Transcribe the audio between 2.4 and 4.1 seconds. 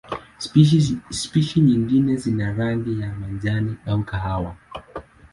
rangi ya majani au